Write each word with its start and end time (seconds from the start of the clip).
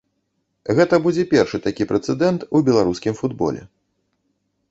Гэта 0.79 0.95
будзе 1.05 1.25
першы 1.33 1.57
такі 1.65 1.85
прэцэдэнт 1.91 2.47
у 2.59 2.63
беларускім 2.69 3.13
футболе. 3.21 3.61